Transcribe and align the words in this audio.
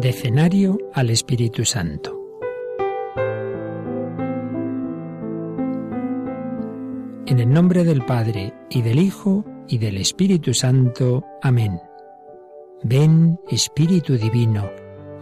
Decenario 0.00 0.76
al 0.92 1.08
Espíritu 1.08 1.64
Santo. 1.64 2.14
En 7.24 7.40
el 7.40 7.50
nombre 7.50 7.82
del 7.82 8.04
Padre, 8.04 8.52
y 8.68 8.82
del 8.82 8.98
Hijo, 8.98 9.42
y 9.66 9.78
del 9.78 9.96
Espíritu 9.96 10.52
Santo. 10.52 11.24
Amén. 11.40 11.80
Ven, 12.84 13.40
Espíritu 13.48 14.18
Divino, 14.18 14.68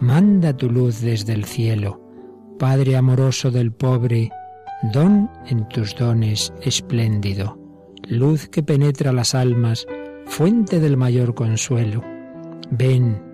manda 0.00 0.56
tu 0.56 0.68
luz 0.68 1.00
desde 1.00 1.34
el 1.34 1.44
cielo. 1.44 2.00
Padre 2.58 2.96
amoroso 2.96 3.52
del 3.52 3.72
pobre, 3.72 4.32
don 4.92 5.30
en 5.46 5.68
tus 5.68 5.94
dones 5.94 6.52
espléndido, 6.62 7.56
luz 8.08 8.48
que 8.48 8.64
penetra 8.64 9.12
las 9.12 9.36
almas, 9.36 9.86
fuente 10.26 10.80
del 10.80 10.96
mayor 10.96 11.36
consuelo. 11.36 12.02
Ven, 12.72 13.33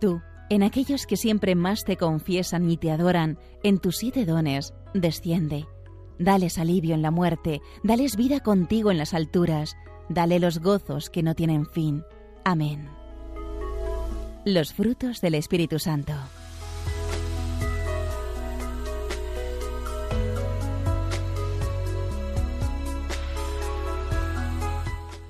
Tú, 0.00 0.22
en 0.48 0.62
aquellos 0.62 1.06
que 1.06 1.16
siempre 1.16 1.54
más 1.54 1.84
te 1.84 1.96
confiesan 1.96 2.68
y 2.70 2.76
te 2.78 2.90
adoran, 2.90 3.38
en 3.62 3.78
tus 3.78 3.98
siete 3.98 4.24
dones, 4.24 4.72
desciende. 4.94 5.66
Dales 6.18 6.58
alivio 6.58 6.94
en 6.94 7.02
la 7.02 7.10
muerte, 7.10 7.60
dales 7.84 8.16
vida 8.16 8.40
contigo 8.40 8.90
en 8.90 8.98
las 8.98 9.14
alturas, 9.14 9.76
dale 10.08 10.40
los 10.40 10.58
gozos 10.58 11.10
que 11.10 11.22
no 11.22 11.34
tienen 11.34 11.66
fin. 11.66 12.02
Amén. 12.44 12.88
Los 14.46 14.72
frutos 14.72 15.20
del 15.20 15.34
Espíritu 15.34 15.78
Santo. 15.78 16.14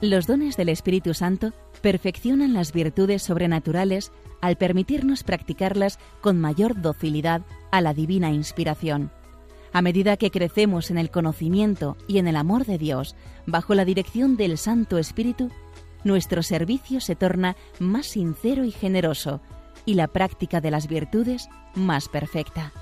Los 0.00 0.26
dones 0.26 0.56
del 0.56 0.70
Espíritu 0.70 1.14
Santo 1.14 1.52
perfeccionan 1.84 2.54
las 2.54 2.72
virtudes 2.72 3.22
sobrenaturales 3.22 4.10
al 4.40 4.56
permitirnos 4.56 5.22
practicarlas 5.22 5.98
con 6.22 6.40
mayor 6.40 6.80
docilidad 6.80 7.42
a 7.70 7.82
la 7.82 7.92
divina 7.92 8.30
inspiración. 8.30 9.10
A 9.70 9.82
medida 9.82 10.16
que 10.16 10.30
crecemos 10.30 10.90
en 10.90 10.96
el 10.96 11.10
conocimiento 11.10 11.98
y 12.08 12.16
en 12.16 12.26
el 12.26 12.36
amor 12.36 12.64
de 12.64 12.78
Dios, 12.78 13.16
bajo 13.44 13.74
la 13.74 13.84
dirección 13.84 14.38
del 14.38 14.56
Santo 14.56 14.96
Espíritu, 14.96 15.50
nuestro 16.04 16.42
servicio 16.42 17.02
se 17.02 17.16
torna 17.16 17.54
más 17.78 18.06
sincero 18.06 18.64
y 18.64 18.70
generoso 18.70 19.42
y 19.84 19.92
la 19.92 20.08
práctica 20.08 20.62
de 20.62 20.70
las 20.70 20.88
virtudes 20.88 21.50
más 21.74 22.08
perfecta. 22.08 22.72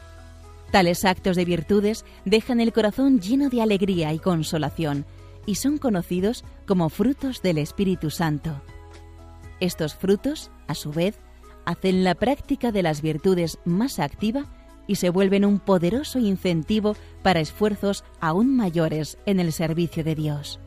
Tales 0.70 1.04
actos 1.04 1.34
de 1.34 1.44
virtudes 1.44 2.04
dejan 2.24 2.60
el 2.60 2.72
corazón 2.72 3.18
lleno 3.18 3.48
de 3.48 3.62
alegría 3.62 4.12
y 4.12 4.20
consolación 4.20 5.06
y 5.44 5.56
son 5.56 5.78
conocidos 5.78 6.44
como 6.68 6.88
frutos 6.88 7.42
del 7.42 7.58
Espíritu 7.58 8.08
Santo. 8.08 8.62
Estos 9.62 9.94
frutos, 9.94 10.50
a 10.66 10.74
su 10.74 10.90
vez, 10.90 11.20
hacen 11.66 12.02
la 12.02 12.16
práctica 12.16 12.72
de 12.72 12.82
las 12.82 13.00
virtudes 13.00 13.60
más 13.64 14.00
activa 14.00 14.46
y 14.88 14.96
se 14.96 15.08
vuelven 15.08 15.44
un 15.44 15.60
poderoso 15.60 16.18
incentivo 16.18 16.96
para 17.22 17.38
esfuerzos 17.38 18.02
aún 18.20 18.56
mayores 18.56 19.18
en 19.24 19.38
el 19.38 19.52
servicio 19.52 20.02
de 20.02 20.16
Dios. 20.16 20.58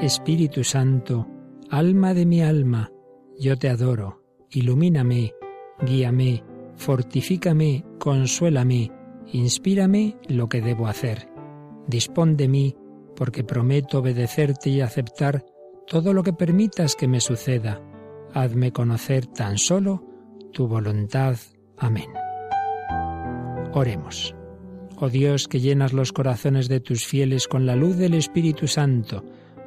Espíritu 0.00 0.64
Santo, 0.64 1.28
alma 1.68 2.14
de 2.14 2.24
mi 2.24 2.40
alma, 2.40 2.90
yo 3.38 3.58
te 3.58 3.68
adoro, 3.68 4.22
ilumíname, 4.48 5.34
guíame, 5.82 6.42
fortifícame, 6.74 7.84
consuélame, 7.98 8.90
inspírame 9.30 10.16
lo 10.26 10.48
que 10.48 10.62
debo 10.62 10.86
hacer. 10.86 11.28
Dispón 11.86 12.38
de 12.38 12.48
mí, 12.48 12.76
porque 13.14 13.44
prometo 13.44 13.98
obedecerte 13.98 14.70
y 14.70 14.80
aceptar 14.80 15.44
todo 15.86 16.14
lo 16.14 16.22
que 16.22 16.32
permitas 16.32 16.96
que 16.96 17.06
me 17.06 17.20
suceda. 17.20 17.82
Hazme 18.32 18.72
conocer 18.72 19.26
tan 19.26 19.58
solo 19.58 20.02
tu 20.50 20.66
voluntad. 20.66 21.36
Amén. 21.76 22.08
Oremos. 23.74 24.34
Oh 24.98 25.10
Dios, 25.10 25.46
que 25.46 25.60
llenas 25.60 25.92
los 25.92 26.12
corazones 26.12 26.68
de 26.68 26.80
tus 26.80 27.04
fieles 27.04 27.48
con 27.48 27.66
la 27.66 27.76
luz 27.76 27.98
del 27.98 28.14
Espíritu 28.14 28.66
Santo, 28.66 29.24